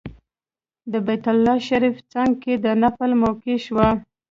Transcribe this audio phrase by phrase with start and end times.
[0.91, 3.87] د بیت الله شریف څنګ کې د نفل موقع شوه.